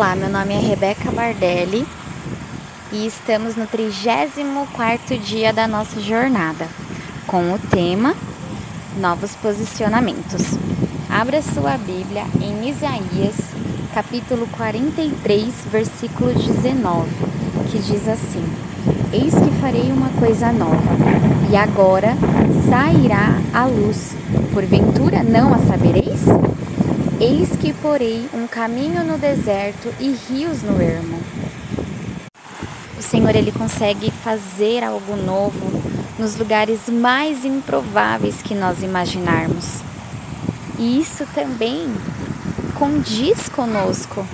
Olá, 0.00 0.16
meu 0.16 0.30
nome 0.30 0.54
é 0.54 0.58
Rebeca 0.58 1.12
Bardelli 1.12 1.86
e 2.90 3.06
estamos 3.06 3.54
no 3.54 3.66
34º 3.66 5.20
dia 5.20 5.52
da 5.52 5.68
nossa 5.68 6.00
jornada 6.00 6.66
com 7.26 7.52
o 7.52 7.58
tema 7.58 8.14
Novos 8.96 9.34
Posicionamentos. 9.34 10.56
Abra 11.06 11.42
sua 11.42 11.76
Bíblia 11.76 12.24
em 12.40 12.70
Isaías, 12.70 13.36
capítulo 13.92 14.48
43, 14.56 15.52
versículo 15.70 16.32
19, 16.32 17.10
que 17.70 17.78
diz 17.80 18.08
assim: 18.08 18.42
Eis 19.12 19.34
que 19.34 19.60
farei 19.60 19.92
uma 19.92 20.08
coisa 20.18 20.50
nova, 20.50 20.96
e 21.52 21.56
agora 21.58 22.16
sairá 22.70 23.38
a 23.52 23.66
luz. 23.66 24.16
Porventura 24.54 25.22
não 25.22 25.52
a 25.52 25.58
sabereis? 25.58 26.24
Eis 27.22 27.54
que 27.54 27.74
porei 27.74 28.30
um 28.32 28.46
caminho 28.46 29.04
no 29.04 29.18
deserto 29.18 29.92
e 30.00 30.10
rios 30.10 30.62
no 30.62 30.80
ermo. 30.80 31.20
O 32.98 33.02
Senhor 33.02 33.36
ele 33.36 33.52
consegue 33.52 34.10
fazer 34.10 34.82
algo 34.82 35.16
novo 35.16 35.82
nos 36.18 36.36
lugares 36.36 36.88
mais 36.88 37.44
improváveis 37.44 38.40
que 38.40 38.54
nós 38.54 38.82
imaginarmos. 38.82 39.82
E 40.78 40.98
isso 40.98 41.26
também 41.34 41.94
condiz 42.78 43.50
conosco. 43.50 44.26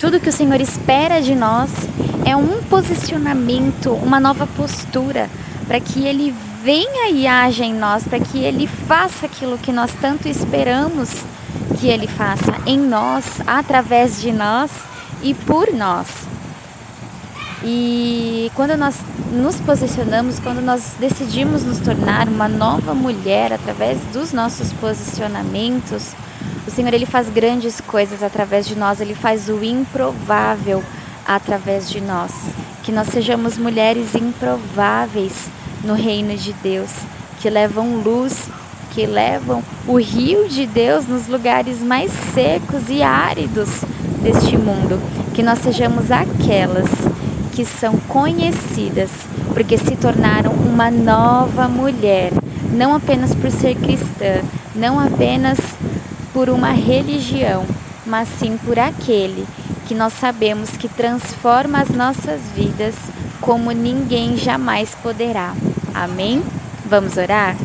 Tudo 0.00 0.20
que 0.20 0.30
o 0.30 0.32
Senhor 0.32 0.58
espera 0.58 1.20
de 1.20 1.34
nós 1.34 1.70
é 2.24 2.34
um 2.34 2.62
posicionamento, 2.62 3.92
uma 3.92 4.18
nova 4.18 4.46
postura 4.46 5.28
para 5.68 5.78
que 5.80 6.06
ele 6.06 6.34
venha 6.64 7.10
e 7.10 7.26
haja 7.26 7.62
em 7.62 7.74
nós, 7.74 8.04
para 8.04 8.20
que 8.20 8.38
ele 8.38 8.66
faça 8.66 9.26
aquilo 9.26 9.58
que 9.58 9.70
nós 9.70 9.92
tanto 10.00 10.26
esperamos 10.28 11.22
que 11.82 11.88
Ele 11.88 12.06
faça 12.06 12.54
em 12.64 12.78
nós, 12.78 13.24
através 13.44 14.20
de 14.20 14.30
nós 14.30 14.70
e 15.20 15.34
por 15.34 15.72
nós. 15.72 16.06
E 17.64 18.52
quando 18.54 18.76
nós 18.76 19.00
nos 19.32 19.60
posicionamos, 19.60 20.38
quando 20.38 20.60
nós 20.60 20.94
decidimos 21.00 21.64
nos 21.64 21.80
tornar 21.80 22.28
uma 22.28 22.46
nova 22.46 22.94
mulher 22.94 23.52
através 23.52 23.98
dos 24.12 24.32
nossos 24.32 24.72
posicionamentos, 24.74 26.12
o 26.68 26.70
Senhor 26.70 26.94
ele 26.94 27.04
faz 27.04 27.28
grandes 27.28 27.80
coisas 27.80 28.22
através 28.22 28.64
de 28.64 28.76
nós, 28.78 29.00
ele 29.00 29.16
faz 29.16 29.48
o 29.48 29.64
improvável 29.64 30.84
através 31.26 31.90
de 31.90 32.00
nós. 32.00 32.32
Que 32.84 32.92
nós 32.92 33.08
sejamos 33.08 33.58
mulheres 33.58 34.14
improváveis 34.14 35.50
no 35.82 35.94
reino 35.94 36.36
de 36.36 36.52
Deus, 36.52 36.92
que 37.40 37.50
levam 37.50 37.96
luz 37.96 38.48
que 38.92 39.06
levam 39.06 39.62
o 39.86 39.98
rio 39.98 40.48
de 40.48 40.66
Deus 40.66 41.06
nos 41.06 41.26
lugares 41.26 41.80
mais 41.80 42.12
secos 42.34 42.82
e 42.88 43.02
áridos 43.02 43.68
deste 44.22 44.56
mundo. 44.56 45.00
Que 45.34 45.42
nós 45.42 45.60
sejamos 45.60 46.10
aquelas 46.10 46.88
que 47.52 47.64
são 47.64 47.96
conhecidas 48.08 49.10
porque 49.54 49.76
se 49.76 49.96
tornaram 49.96 50.52
uma 50.52 50.90
nova 50.90 51.68
mulher, 51.68 52.32
não 52.72 52.94
apenas 52.94 53.34
por 53.34 53.50
ser 53.50 53.74
cristã, 53.76 54.42
não 54.74 54.98
apenas 54.98 55.58
por 56.32 56.48
uma 56.48 56.70
religião, 56.70 57.64
mas 58.06 58.28
sim 58.38 58.56
por 58.64 58.78
aquele 58.78 59.46
que 59.86 59.94
nós 59.94 60.14
sabemos 60.14 60.70
que 60.70 60.88
transforma 60.88 61.80
as 61.80 61.90
nossas 61.90 62.40
vidas 62.56 62.94
como 63.40 63.70
ninguém 63.72 64.36
jamais 64.36 64.94
poderá. 65.02 65.54
Amém? 65.94 66.42
Vamos 66.86 67.16
orar? 67.16 67.56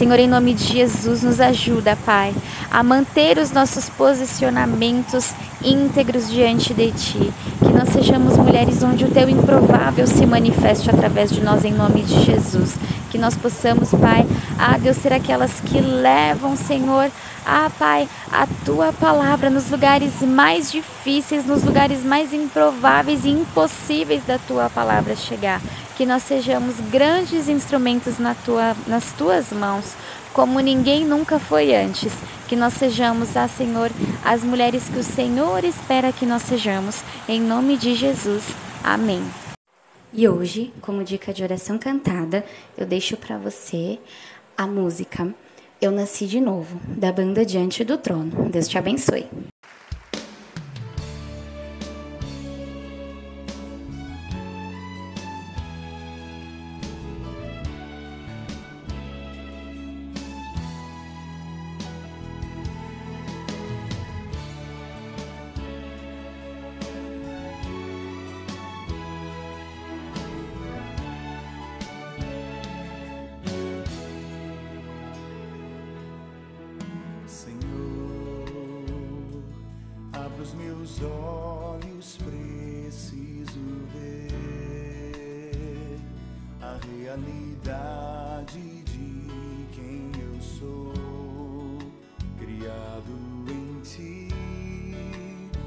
Senhor, 0.00 0.18
em 0.18 0.26
nome 0.26 0.54
de 0.54 0.64
Jesus, 0.64 1.22
nos 1.22 1.42
ajuda, 1.42 1.94
Pai, 2.06 2.34
a 2.70 2.82
manter 2.82 3.36
os 3.36 3.52
nossos 3.52 3.90
posicionamentos 3.90 5.34
íntegros 5.62 6.30
diante 6.30 6.72
de 6.72 6.90
Ti. 6.90 7.30
Que 7.58 7.70
nós 7.70 7.90
sejamos 7.90 8.34
mulheres 8.38 8.82
onde 8.82 9.04
o 9.04 9.10
Teu 9.10 9.28
improvável 9.28 10.06
se 10.06 10.24
manifeste 10.24 10.88
através 10.88 11.30
de 11.30 11.42
nós, 11.42 11.66
em 11.66 11.74
nome 11.74 12.00
de 12.00 12.24
Jesus. 12.24 12.76
Que 13.10 13.18
nós 13.18 13.36
possamos, 13.36 13.90
Pai, 13.90 14.26
a 14.58 14.78
Deus, 14.78 14.96
ser 14.96 15.12
aquelas 15.12 15.60
que 15.60 15.78
levam, 15.82 16.56
Senhor, 16.56 17.10
ah, 17.44 17.70
Pai, 17.78 18.08
a 18.32 18.46
tua 18.64 18.94
palavra 18.94 19.50
nos 19.50 19.70
lugares 19.70 20.22
mais 20.22 20.72
difíceis, 20.72 21.44
nos 21.44 21.62
lugares 21.62 22.02
mais 22.02 22.32
improváveis 22.32 23.26
e 23.26 23.28
impossíveis 23.28 24.22
da 24.24 24.38
tua 24.38 24.70
palavra 24.70 25.14
chegar 25.14 25.60
que 25.96 26.06
nós 26.06 26.22
sejamos 26.22 26.76
grandes 26.90 27.48
instrumentos 27.48 28.18
na 28.18 28.34
tua, 28.34 28.76
nas 28.86 29.12
tuas 29.12 29.52
mãos, 29.52 29.94
como 30.32 30.60
ninguém 30.60 31.04
nunca 31.04 31.38
foi 31.38 31.74
antes. 31.74 32.12
Que 32.48 32.56
nós 32.56 32.74
sejamos, 32.74 33.36
ah 33.36 33.48
Senhor, 33.48 33.90
as 34.24 34.42
mulheres 34.42 34.88
que 34.88 34.98
o 34.98 35.04
Senhor 35.04 35.64
espera 35.64 36.12
que 36.12 36.26
nós 36.26 36.42
sejamos. 36.42 37.02
Em 37.28 37.40
nome 37.40 37.76
de 37.76 37.94
Jesus. 37.94 38.44
Amém. 38.82 39.22
E 40.12 40.28
hoje, 40.28 40.72
como 40.80 41.04
dica 41.04 41.32
de 41.32 41.42
oração 41.42 41.78
cantada, 41.78 42.44
eu 42.76 42.84
deixo 42.84 43.16
para 43.16 43.38
você 43.38 43.98
a 44.56 44.66
música 44.66 45.32
Eu 45.80 45.92
Nasci 45.92 46.26
de 46.26 46.40
Novo, 46.40 46.80
da 46.88 47.12
banda 47.12 47.44
Diante 47.44 47.84
do 47.84 47.96
Trono. 47.96 48.48
Deus 48.50 48.66
te 48.66 48.76
abençoe. 48.76 49.26
Os 80.50 80.54
meus 80.54 81.02
olhos 81.02 82.16
preciso 82.18 83.60
ver 83.94 85.98
a 86.60 86.76
realidade 86.96 88.82
de 88.82 89.28
quem 89.72 90.10
eu 90.20 90.40
sou, 90.40 91.78
criado 92.36 93.12
em 93.48 93.80
ti, 93.82 94.28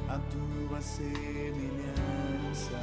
a 0.10 0.20
tua 0.20 0.82
semelhança. 0.82 2.78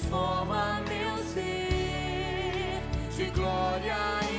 transforma 0.00 0.80
meu 0.88 1.24
ser. 1.24 2.80
De 3.16 3.30
glória 3.30 3.96
em 4.22 4.29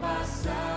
passar. 0.00 0.69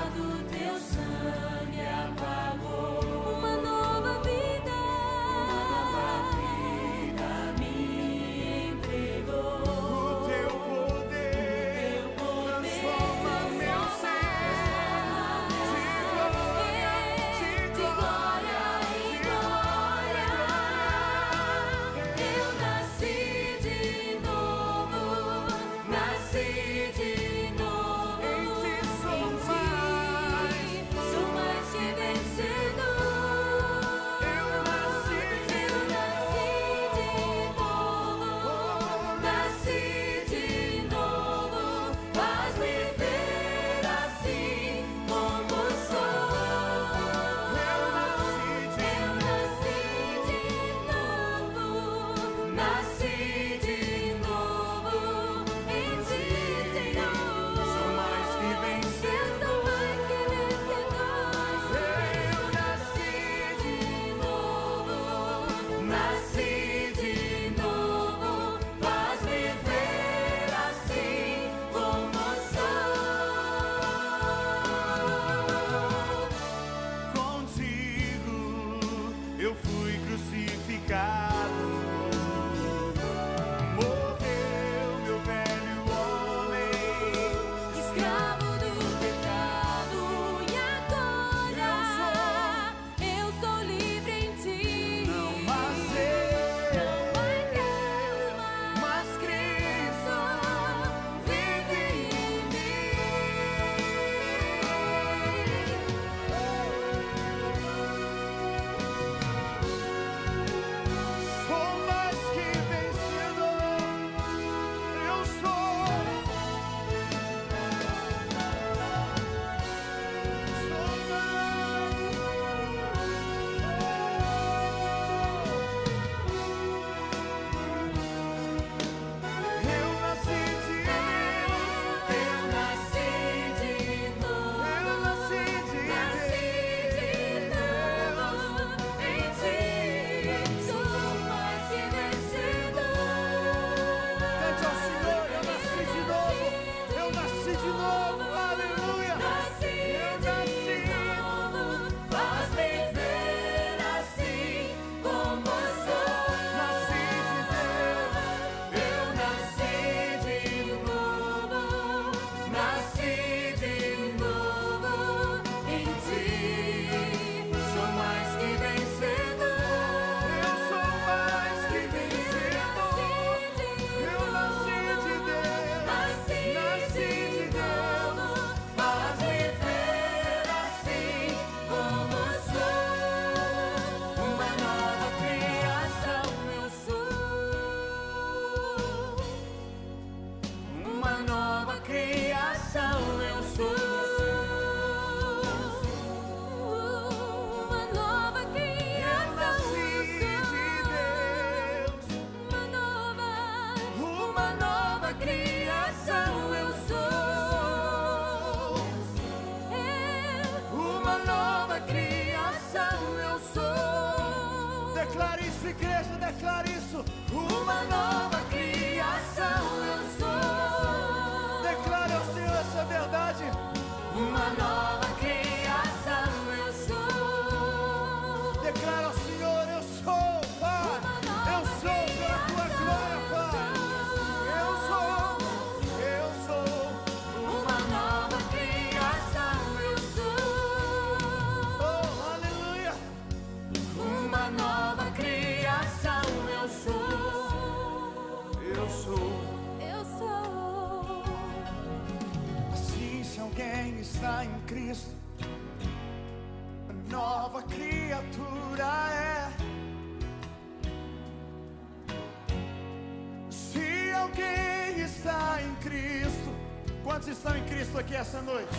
Quantos 267.23 267.37
estão 267.37 267.57
em 267.57 267.63
Cristo 267.63 267.97
aqui 267.97 268.15
essa 268.15 268.42
noite? 268.42 268.75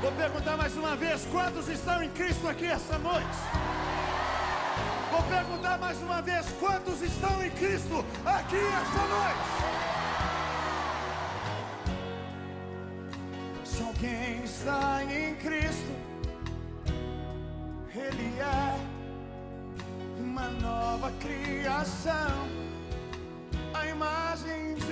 Vou 0.00 0.12
perguntar 0.12 0.56
mais 0.56 0.76
uma 0.76 0.94
vez: 0.94 1.26
quantos 1.32 1.68
estão 1.68 2.02
em 2.02 2.08
Cristo 2.10 2.48
aqui 2.48 2.66
essa 2.66 2.98
noite? 2.98 3.36
Vou 5.10 5.22
perguntar 5.24 5.78
mais 5.78 5.98
uma 6.02 6.22
vez: 6.22 6.46
quantos 6.60 7.02
estão 7.02 7.44
em 7.44 7.50
Cristo 7.50 8.04
aqui 8.24 8.56
essa 8.56 9.06
noite? 9.16 9.40
Se 13.64 13.82
alguém 13.82 14.44
está 14.44 15.02
em 15.04 15.34
Cristo, 15.36 15.92
Ele 17.92 18.38
é 18.38 18.76
uma 20.20 20.48
nova 20.48 21.10
criação, 21.20 22.48
a 23.74 23.86
imagem 23.88 24.74
de 24.74 24.91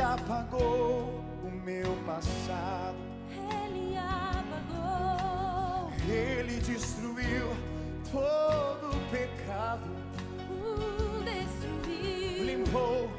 Ele 0.00 0.08
apagou 0.08 1.22
o 1.44 1.50
meu 1.62 1.94
passado, 2.06 2.96
Ele 3.36 3.98
apagou 3.98 5.92
Ele 6.08 6.58
destruiu 6.60 7.48
todo 8.10 8.96
o 8.96 9.10
pecado, 9.10 9.90
o 10.48 11.22
destruir. 11.22 12.56
limpou, 12.56 13.10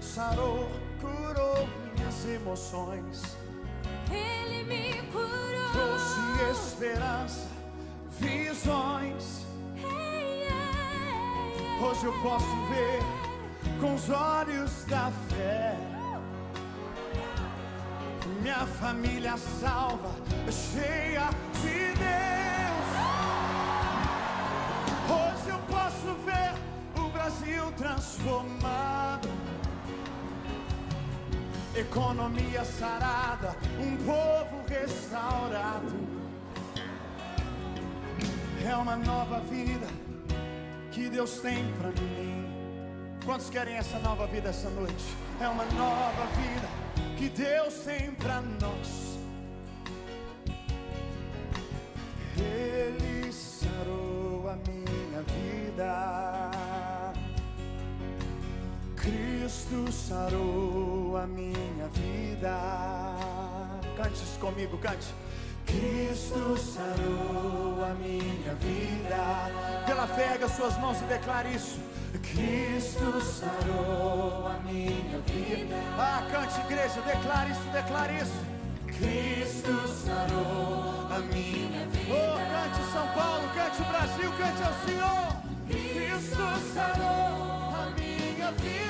sarou, 0.00 0.66
curou 0.98 1.68
minhas 1.94 2.24
emoções. 2.24 3.36
Ele 4.10 4.64
me 4.64 5.02
curou. 5.12 5.72
trouxe 5.72 6.50
esperança, 6.52 7.48
visões. 8.18 9.44
Hey, 9.76 10.44
yeah, 10.44 10.54
yeah. 11.60 11.86
Hoje 11.86 12.06
eu 12.06 12.14
posso 12.22 12.46
ver 12.70 13.78
com 13.78 13.94
os 13.94 14.08
olhos 14.08 14.86
da 14.86 15.12
fé. 15.28 15.89
Minha 18.40 18.66
família 18.66 19.36
salva, 19.36 20.14
cheia 20.50 21.28
de 21.60 21.92
Deus. 21.98 22.88
Hoje 25.10 25.50
eu 25.50 25.58
posso 25.68 26.14
ver 26.24 26.54
o 26.98 27.08
Brasil 27.10 27.70
transformado. 27.76 29.28
Economia 31.76 32.64
sarada, 32.64 33.54
um 33.78 33.96
povo 33.98 34.64
restaurado. 34.66 35.92
É 38.66 38.74
uma 38.74 38.96
nova 38.96 39.40
vida 39.40 39.86
que 40.90 41.10
Deus 41.10 41.40
tem 41.40 41.70
pra 41.74 41.88
mim. 41.88 42.59
Quantos 43.24 43.50
querem 43.50 43.76
essa 43.76 43.98
nova 43.98 44.26
vida 44.26 44.48
essa 44.48 44.70
noite? 44.70 45.04
É 45.40 45.46
uma 45.46 45.64
nova 45.66 46.26
vida 46.36 46.68
que 47.18 47.28
Deus 47.28 47.74
tem 47.84 48.12
pra 48.12 48.40
nós. 48.40 49.18
Ele 52.36 53.30
sarou 53.30 54.48
a 54.48 54.56
minha 54.66 55.22
vida. 55.22 56.50
Cristo 58.96 59.92
sarou 59.92 61.16
a 61.16 61.26
minha 61.26 61.88
vida. 61.92 62.56
Cante 63.96 64.14
isso 64.14 64.38
comigo, 64.38 64.78
cante. 64.78 65.14
Cristo 65.66 66.56
sarou 66.56 67.84
a 67.84 67.94
minha 67.94 68.54
vida. 68.54 69.84
Pela 69.86 70.06
fé, 70.06 70.32
erga 70.32 70.48
suas 70.48 70.78
mãos 70.78 71.00
e 71.02 71.04
declare 71.04 71.54
isso. 71.54 71.78
Cristo 72.18 73.20
sarou 73.20 74.46
a 74.48 74.58
minha 74.64 75.20
vida. 75.26 75.76
Ah, 75.98 76.26
cante, 76.30 76.60
igreja, 76.60 77.00
declare 77.02 77.52
isso, 77.52 77.68
declare 77.72 78.14
isso. 78.16 78.50
Cristo 78.86 79.88
sarou 79.88 81.06
a 81.10 81.18
minha 81.32 81.86
vida. 81.86 82.12
Oh, 82.12 82.36
cante 82.52 82.92
São 82.92 83.06
Paulo, 83.14 83.48
cante 83.54 83.82
Brasil, 83.82 84.32
cante 84.32 84.62
ao 84.62 84.74
Senhor. 84.84 85.40
Cristo 85.68 86.74
sarou 86.74 87.74
a 87.74 87.92
minha 87.96 88.50
vida. 88.52 88.89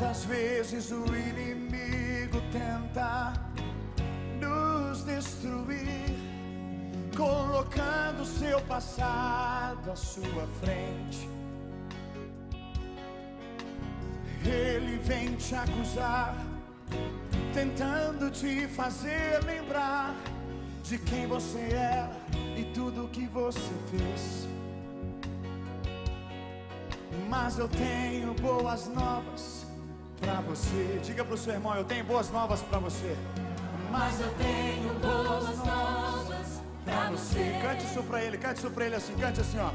Quantas 0.00 0.24
vezes 0.24 0.90
o 0.92 1.04
inimigo 1.14 2.40
tenta 2.50 3.34
nos 4.40 5.04
destruir, 5.04 6.16
colocando 7.14 8.24
seu 8.24 8.62
passado 8.62 9.90
à 9.90 9.94
sua 9.94 10.46
frente. 10.58 11.28
Ele 14.42 14.96
vem 15.04 15.36
te 15.36 15.54
acusar, 15.54 16.34
tentando 17.52 18.30
te 18.30 18.66
fazer 18.68 19.44
lembrar 19.44 20.16
de 20.82 20.96
quem 20.96 21.26
você 21.26 21.58
era 21.74 22.10
e 22.56 22.72
tudo 22.72 23.06
que 23.08 23.26
você 23.26 23.70
fez. 23.90 24.48
Mas 27.28 27.58
eu 27.58 27.68
tenho 27.68 28.32
boas 28.32 28.88
novas 28.88 29.59
pra 30.20 30.34
você. 30.40 31.00
Diga 31.02 31.24
pro 31.24 31.36
seu 31.36 31.54
irmão, 31.54 31.74
eu 31.74 31.84
tenho 31.84 32.04
boas 32.04 32.30
novas 32.30 32.60
pra 32.62 32.78
você. 32.78 33.16
Mas 33.90 34.20
eu 34.20 34.30
tenho 34.34 34.94
boas 35.00 35.58
novas 35.58 36.62
pra 36.84 37.10
você. 37.10 37.58
Cante 37.62 37.84
isso 37.86 38.02
pra 38.02 38.22
ele, 38.22 38.38
cante 38.38 38.58
isso 38.58 38.70
pra 38.70 38.86
ele 38.86 38.94
assim, 38.94 39.14
cante 39.14 39.40
assim, 39.40 39.58
ó. 39.58 39.70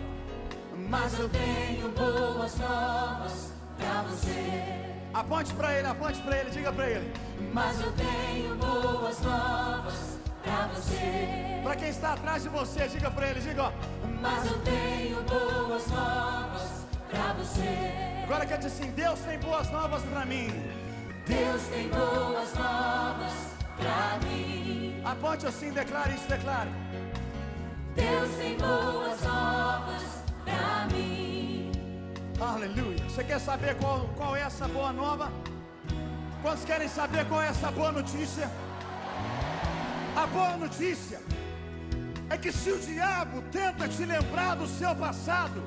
Mas 0.90 1.20
eu 1.20 1.30
tenho 1.30 1.90
boas 1.90 2.58
novas 2.58 3.52
pra 3.78 4.02
você. 4.04 4.96
Aponte 5.14 5.54
pra 5.54 5.74
ele, 5.74 5.88
aponte 5.88 6.22
pra 6.22 6.38
ele, 6.38 6.50
diga 6.50 6.72
pra 6.72 6.90
ele. 6.90 7.14
Mas 7.54 7.82
eu 7.82 7.92
tenho 7.94 8.56
boas 8.56 9.20
novas 9.22 10.20
pra 10.44 10.68
você. 10.68 11.62
Pra 11.64 11.76
quem 11.76 11.90
está 11.90 12.14
atrás 12.14 12.44
de 12.44 12.50
você, 12.50 12.88
diga 12.88 13.10
pra 13.10 13.30
ele, 13.30 13.40
diga, 13.40 13.64
ó. 13.64 13.72
Mas 14.22 14.46
eu 14.46 14.58
tenho 14.60 15.24
boas 15.24 15.88
novas 15.88 16.86
pra 17.10 17.34
você. 17.34 18.15
Agora 18.26 18.44
cante 18.44 18.66
assim, 18.66 18.90
Deus 18.94 19.20
tem 19.20 19.38
boas 19.38 19.70
novas 19.70 20.02
pra 20.02 20.26
mim. 20.26 20.48
Deus 21.28 21.62
tem 21.68 21.88
boas 21.90 22.56
novas 22.56 23.34
pra 23.78 24.18
mim. 24.26 25.00
Aponte 25.06 25.46
assim, 25.46 25.70
declare 25.70 26.16
isso, 26.16 26.28
declare. 26.28 26.72
Deus 27.94 28.36
tem 28.36 28.58
boas 28.58 29.22
novas 29.22 30.04
pra 30.44 30.88
mim. 30.92 31.72
Aleluia. 32.42 33.04
Você 33.08 33.24
quer 33.24 33.40
saber 33.40 33.76
qual, 33.76 34.10
qual 34.18 34.36
é 34.36 34.42
essa 34.42 34.68
boa 34.68 34.92
nova? 34.92 35.32
Quantos 36.42 36.66
querem 36.66 36.88
saber 36.88 37.28
qual 37.28 37.44
é 37.44 37.50
essa 37.50 37.70
boa 37.70 37.92
notícia? 37.92 38.50
A 40.16 40.26
boa 40.26 40.58
notícia 40.58 41.22
é 42.32 42.38
que 42.40 42.52
se 42.52 42.72
o 42.72 42.80
diabo 42.80 43.44
tenta 43.52 43.88
te 43.88 44.04
lembrar 44.04 44.56
do 44.56 44.68
seu 44.68 44.96
passado, 44.96 45.62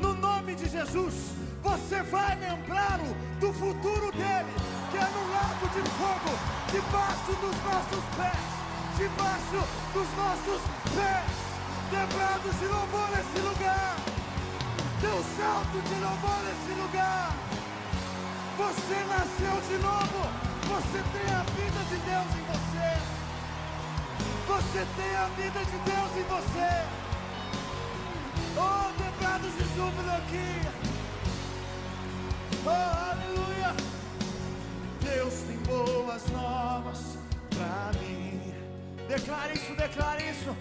no 0.00 0.14
nome 0.14 0.54
de 0.54 0.68
Jesus, 0.68 1.34
você 1.68 2.02
vai 2.04 2.34
lembrá-lo 2.36 3.14
do 3.40 3.52
futuro 3.52 4.10
dele, 4.12 4.52
que 4.90 4.96
é 4.96 5.04
no 5.04 5.32
lago 5.32 5.68
de 5.68 5.82
fogo, 6.00 6.32
debaixo 6.72 7.32
dos 7.44 7.56
nossos 7.68 8.04
pés, 8.16 8.48
debaixo 8.96 9.60
dos 9.92 10.08
nossos 10.16 10.62
pés, 10.96 11.28
quebrados 11.90 12.54
de 12.58 12.66
louvor 12.66 13.08
nesse 13.10 13.38
lugar. 13.40 13.96
Dê 15.00 15.08
um 15.08 15.24
salto 15.36 15.78
de 15.88 15.94
louvor 16.00 16.38
nesse 16.46 16.72
lugar. 16.80 17.32
Você 18.56 18.96
nasceu 19.12 19.60
de 19.68 19.78
novo. 19.82 20.48
Você 20.68 21.00
tem 21.12 21.34
a 21.34 21.42
vida 21.54 21.80
de 21.88 21.96
Deus 22.08 22.28
em 22.34 22.44
você. 22.52 22.90
Você 24.48 24.86
tem 24.96 25.16
a 25.16 25.28
vida 25.36 25.60
de 25.64 25.78
Deus 25.90 26.10
em 26.16 26.24
você. 26.24 26.70
Oh, 28.56 28.92
quebrados 28.96 29.52
de 29.52 29.64
júbilo 29.76 30.10
aqui. 30.10 30.97
Oh, 32.70 33.12
aleluia. 33.12 33.74
Deus 35.00 35.34
tem 35.46 35.56
boas 35.58 36.22
novas 36.30 37.00
pra 37.50 37.98
mim. 37.98 38.52
Declare 39.08 39.54
isso, 39.54 39.74
declare 39.74 40.30
isso. 40.30 40.56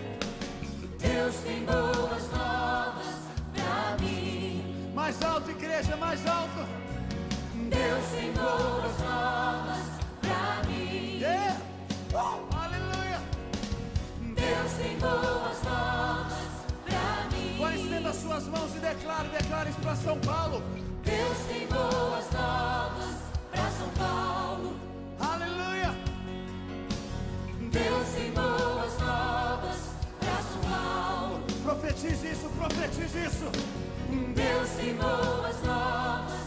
Deus 1.00 1.36
tem 1.46 1.66
boas 1.66 2.32
novas 2.32 3.16
pra 3.54 3.98
mim. 4.00 4.92
Mais 4.96 5.22
alto, 5.22 5.52
igreja, 5.52 5.98
mais 5.98 6.26
alto. 6.26 6.66
Deus 7.70 8.06
tem 8.16 8.32
boas 8.32 9.00
novas 9.00 9.86
pra 10.22 10.62
mim. 10.70 11.20
Yeah. 11.20 11.58
Oh, 12.14 12.40
aleluia. 12.56 13.20
Deus 14.34 14.72
tem 14.82 14.98
boas 14.98 15.64
novas 15.64 16.48
pra 16.86 17.28
mim. 17.32 17.56
Agora 17.56 17.76
estenda 17.76 18.14
suas 18.14 18.48
mãos 18.48 18.76
e 18.76 18.80
declare, 18.80 19.28
declare 19.28 19.70
isso 19.70 19.80
para 19.80 19.96
São 19.98 20.18
Paulo. 20.20 20.64
Profetize 32.00 32.28
isso, 32.28 32.50
profetize 32.50 33.26
isso. 33.26 33.46
Deus 34.36 34.70
tem 34.78 34.94
boas 34.94 35.64
novas 35.64 36.47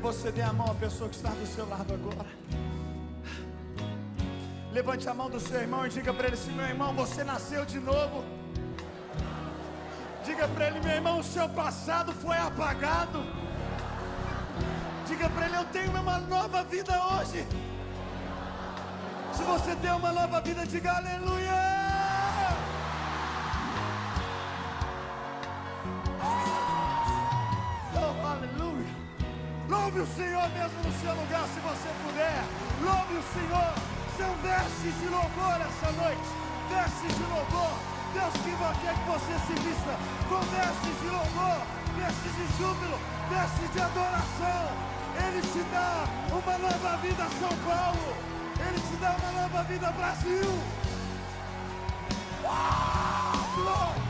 que 0.00 0.06
você 0.06 0.32
dê 0.32 0.40
a 0.40 0.52
mão 0.52 0.70
à 0.70 0.74
pessoa 0.74 1.10
que 1.10 1.16
está 1.16 1.28
do 1.28 1.46
seu 1.46 1.68
lado 1.68 1.92
agora. 1.92 2.30
Levante 4.72 5.06
a 5.06 5.12
mão 5.12 5.28
do 5.28 5.38
seu 5.38 5.60
irmão 5.60 5.86
e 5.86 5.90
diga 5.90 6.12
para 6.14 6.26
ele 6.28 6.36
assim: 6.40 6.52
meu 6.52 6.66
irmão, 6.66 6.94
você 6.94 7.22
nasceu 7.22 7.66
de 7.66 7.78
novo. 7.78 8.24
Diga 10.24 10.48
para 10.48 10.68
ele, 10.68 10.80
meu 10.80 10.94
irmão, 11.00 11.18
o 11.18 11.24
seu 11.24 11.48
passado 11.50 12.12
foi 12.12 12.36
apagado. 12.36 13.20
Diga 15.06 15.28
para 15.28 15.46
ele, 15.46 15.56
eu 15.56 15.64
tenho 15.66 15.90
uma 15.90 16.18
nova 16.18 16.62
vida 16.64 16.94
hoje. 17.08 17.46
Se 19.34 19.42
você 19.42 19.74
tem 19.76 19.92
uma 19.92 20.12
nova 20.12 20.40
vida, 20.40 20.66
diga 20.66 20.92
aleluia. 20.96 21.69
O 30.00 30.06
Senhor 30.16 30.48
mesmo 30.56 30.80
no 30.82 30.92
seu 30.98 31.14
lugar, 31.14 31.44
se 31.52 31.60
você 31.60 31.90
puder. 32.02 32.42
Louve 32.80 33.20
o 33.20 33.24
Senhor. 33.34 33.74
São 34.16 34.34
vestes 34.40 34.94
de 34.98 35.08
louvor 35.08 35.60
essa 35.60 35.92
noite. 35.92 36.28
Vestes 36.70 37.18
de 37.18 37.24
louvor. 37.24 37.76
Deus 38.14 38.32
que 38.32 38.50
quer 38.80 38.94
que 38.94 39.10
você 39.10 39.38
se 39.46 39.52
vista 39.60 39.94
com 40.26 40.40
vestes 40.40 41.00
de 41.02 41.08
louvor, 41.10 41.66
vestes 41.96 42.32
de 42.34 42.46
júbilo, 42.56 42.98
vestes 43.28 43.72
de 43.74 43.80
adoração. 43.80 44.72
Ele 45.28 45.42
te 45.42 45.62
dá 45.70 46.04
uma 46.32 46.58
nova 46.58 46.96
vida, 46.96 47.26
São 47.38 47.54
Paulo. 47.58 48.16
Ele 48.58 48.80
te 48.80 48.96
dá 48.96 49.14
uma 49.20 49.42
nova 49.42 49.62
vida, 49.64 49.92
Brasil. 49.92 50.48
Uau! 52.42 54.00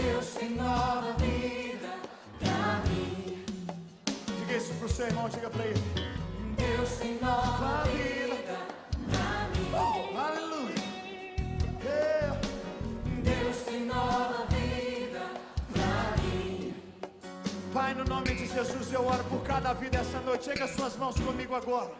Deus 0.00 0.26
tem 0.38 0.50
nova 0.50 1.12
vida 1.14 1.90
pra 2.38 2.82
mim. 2.86 3.44
Diga 4.38 4.56
isso 4.56 4.72
pro 4.74 4.88
seu 4.88 5.06
irmão, 5.06 5.28
diga 5.28 5.50
pra 5.50 5.64
ele. 5.64 5.82
Deus 6.56 6.90
tem 7.00 7.18
nova 7.20 7.82
vida 7.84 8.58
pra 9.10 9.48
mim. 9.52 9.68
Oh, 9.72 10.18
aleluia. 10.18 10.74
Yeah. 11.82 12.40
Deus 13.22 13.56
tem 13.68 13.86
nova 13.86 14.46
vida 14.56 15.22
pra 15.72 16.22
mim. 16.22 16.74
Pai, 17.72 17.94
no 17.94 18.04
nome 18.04 18.34
de 18.34 18.46
Jesus, 18.46 18.92
eu 18.92 19.06
oro 19.06 19.24
por 19.24 19.42
cada 19.42 19.72
vida 19.72 19.98
essa 19.98 20.20
noite. 20.20 20.44
Chega 20.44 20.68
suas 20.68 20.96
mãos 20.96 21.18
comigo 21.18 21.54
agora. 21.54 21.92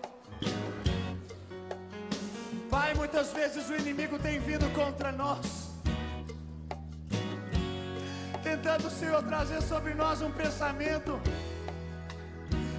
Pai, 2.71 2.95
muitas 2.95 3.33
vezes 3.33 3.69
o 3.71 3.75
inimigo 3.75 4.19
tem 4.19 4.39
vindo 4.39 4.69
contra 4.75 5.11
nós, 5.11 5.39
tentando, 8.67 8.91
Senhor, 8.91 9.23
trazer 9.23 9.63
sobre 9.63 9.95
nós 9.95 10.21
um 10.21 10.33
pensamento 10.33 11.21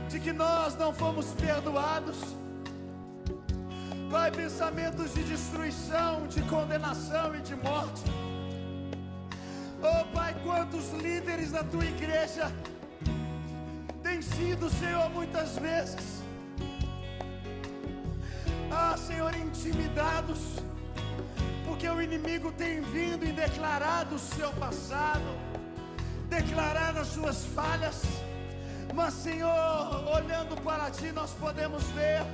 de 0.10 0.19
que 0.19 0.34
nós 0.34 0.76
não 0.76 0.93
fomos 0.93 1.28
perdoados. 1.28 2.17
Pai, 4.12 4.30
pensamentos 4.32 5.13
de 5.13 5.23
destruição, 5.23 6.28
de 6.28 6.41
condenação 6.41 7.34
e 7.36 7.39
de 7.39 7.56
morte. 7.56 8.04
Oh, 9.82 10.06
Pai, 10.13 10.36
quantos 10.43 10.91
líderes 10.91 11.52
da 11.52 11.63
tua 11.63 11.86
igreja 11.86 12.52
têm 14.04 14.21
sido, 14.21 14.69
Senhor, 14.69 15.10
muitas 15.12 15.58
vezes, 15.58 16.21
ah, 18.69 18.97
Senhor, 18.97 19.34
intimidados, 19.38 20.58
porque 21.65 21.88
o 21.88 22.02
inimigo 22.02 22.52
tem 22.52 22.82
vindo 22.82 23.23
e 23.23 23.32
declarado 23.32 24.15
o 24.15 24.19
seu 24.19 24.52
passado, 24.54 25.47
declarado 26.29 26.99
as 26.99 27.07
suas 27.07 27.45
falhas, 27.45 28.01
mas, 28.93 29.13
Senhor, 29.13 30.07
olhando 30.15 30.59
para 30.61 30.89
Ti, 30.89 31.11
nós 31.11 31.31
podemos 31.31 31.83
ver 31.91 32.25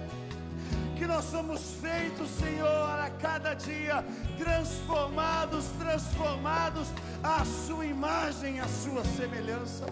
que 0.95 1.05
nós 1.05 1.25
somos 1.25 1.61
feitos, 1.81 2.29
Senhor, 2.29 2.99
a 2.99 3.09
cada 3.19 3.53
dia 3.53 4.03
transformados, 4.37 5.65
transformados 5.79 6.87
à 7.21 7.43
Sua 7.43 7.85
imagem, 7.85 8.59
à 8.59 8.67
Sua 8.67 9.03
semelhança. 9.03 9.85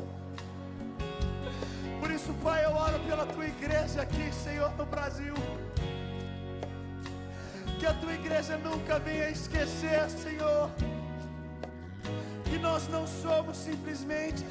Por 1.99 2.09
isso, 2.11 2.33
Pai, 2.41 2.63
eu 2.65 2.71
oro 2.71 2.99
pela 3.01 3.25
Tua 3.25 3.45
igreja 3.45 4.01
aqui, 4.01 4.31
Senhor, 4.33 4.71
no 4.77 4.85
Brasil. 4.85 5.33
Que 7.79 7.85
a 7.85 7.93
Tua 7.93 8.13
igreja 8.13 8.57
nunca 8.57 8.99
venha 8.99 9.29
esquecer, 9.29 10.09
Senhor, 10.09 10.69
nós 12.61 12.87
não 12.87 13.05
somos 13.05 13.57
simplesmente, 13.57 14.45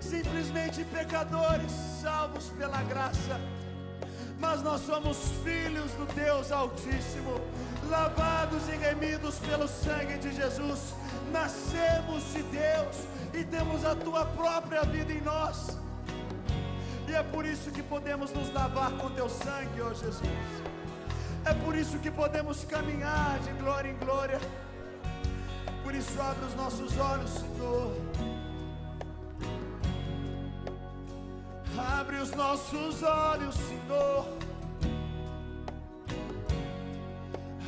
simplesmente 0.00 0.84
pecadores 0.84 1.72
salvos 2.02 2.50
pela 2.58 2.82
graça 2.82 3.40
mas 4.38 4.62
nós 4.62 4.82
somos 4.82 5.16
filhos 5.42 5.90
do 5.92 6.06
Deus 6.14 6.52
Altíssimo, 6.52 7.40
lavados 7.88 8.68
e 8.68 8.76
remidos 8.76 9.38
pelo 9.38 9.66
sangue 9.66 10.18
de 10.18 10.34
Jesus, 10.34 10.94
nascemos 11.32 12.22
de 12.32 12.42
Deus 12.42 12.96
e 13.32 13.44
temos 13.44 13.84
a 13.84 13.94
tua 13.94 14.26
própria 14.26 14.82
vida 14.82 15.12
em 15.12 15.20
nós, 15.22 15.78
e 17.08 17.14
é 17.14 17.22
por 17.22 17.46
isso 17.46 17.70
que 17.70 17.82
podemos 17.82 18.32
nos 18.32 18.52
lavar 18.52 18.90
com 18.92 19.10
teu 19.10 19.28
sangue, 19.28 19.80
ó 19.80 19.94
Jesus, 19.94 20.20
é 21.44 21.54
por 21.54 21.74
isso 21.76 21.98
que 21.98 22.10
podemos 22.10 22.64
caminhar 22.64 23.38
de 23.40 23.52
glória 23.52 23.90
em 23.90 23.96
glória, 23.96 24.40
por 25.86 25.94
isso 25.94 26.20
abre 26.20 26.44
os 26.46 26.54
nossos 26.56 26.98
olhos, 26.98 27.30
Senhor. 27.30 27.96
Abre 31.78 32.16
os 32.16 32.30
nossos 32.32 33.02
olhos, 33.04 33.54
Senhor. 33.54 34.26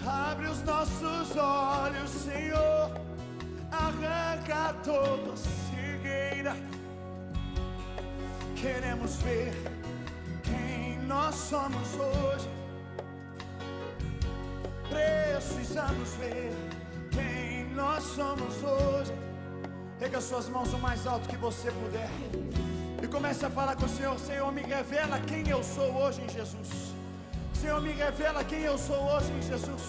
Abre 0.05 0.49
os 0.49 0.61
nossos 0.65 1.37
olhos, 1.37 2.11
Senhor. 2.11 2.91
Arranca 3.71 4.75
toda 4.83 5.37
cegueira. 5.37 6.57
Queremos 8.57 9.15
ver 9.23 9.53
quem 10.43 10.99
nós 11.07 11.37
somos 11.37 11.95
hoje. 11.95 12.51
Precisamos 14.91 16.09
ver 16.17 16.68
nós 17.79 18.03
somos 18.19 18.55
hoje. 18.63 19.15
Pega 20.01 20.21
suas 20.21 20.49
mãos 20.49 20.73
o 20.73 20.79
mais 20.79 21.07
alto 21.07 21.29
que 21.29 21.37
você 21.37 21.71
puder. 21.71 22.11
E 23.03 23.07
comece 23.07 23.47
a 23.47 23.51
falar 23.59 23.77
com 23.77 23.87
o 23.87 23.95
Senhor: 23.97 24.19
Senhor, 24.19 24.51
me 24.53 24.63
revela 24.63 25.19
quem 25.21 25.49
eu 25.49 25.63
sou 25.63 25.89
hoje 26.03 26.21
em 26.25 26.29
Jesus. 26.29 26.71
Senhor, 27.61 27.81
me 27.81 27.93
revela 27.93 28.43
quem 28.45 28.63
eu 28.63 28.77
sou 28.77 29.01
hoje 29.13 29.31
em 29.33 29.43
Jesus. 29.43 29.85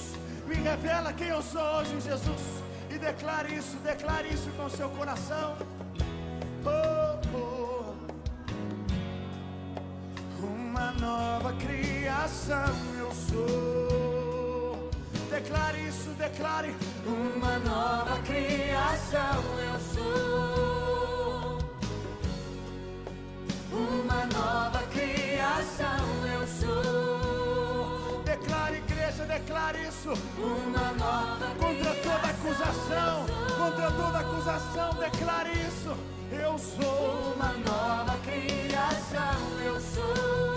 Me 0.48 0.56
revela 0.56 1.14
quem 1.14 1.30
eu 1.30 1.42
sou 1.42 1.66
hoje 1.78 1.94
em 1.96 2.02
Jesus. 2.02 2.44
E 2.92 2.98
declare 2.98 3.54
isso, 3.56 3.76
declare 3.92 4.28
isso 4.36 4.50
com 4.58 4.70
seu 4.70 4.90
coração. 4.90 5.58
Oh, 6.66 7.20
oh. 7.38 7.80
Uma 10.44 10.92
nova 10.94 11.54
criação 11.54 12.72
eu 13.00 13.12
sou 13.28 13.99
declare 15.30 15.88
isso, 15.88 16.10
declare. 16.18 16.76
Uma 17.06 17.60
nova 17.60 18.20
criação 18.24 19.44
eu 19.60 19.80
sou. 19.94 21.58
Uma 23.72 24.26
nova 24.26 24.84
criação 24.92 26.06
eu 26.34 26.48
sou. 26.48 28.24
Declare, 28.24 28.78
igreja, 28.78 29.26
declare 29.26 29.88
isso. 29.88 30.14
Uma 30.38 30.92
nova 30.94 31.56
Contra 31.60 31.94
toda 31.96 32.28
acusação, 32.28 33.26
contra 33.58 33.92
toda 33.92 34.20
acusação, 34.20 34.94
declare 35.00 35.52
isso. 35.52 35.96
Eu 36.32 36.58
sou. 36.58 37.34
Uma 37.36 37.54
nova 37.54 38.18
criação 38.26 39.60
eu 39.64 39.80
sou. 39.80 40.49